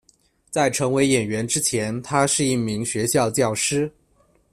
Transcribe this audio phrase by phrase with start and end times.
[0.49, 3.93] 在成为演员之前，她是一名学校教师。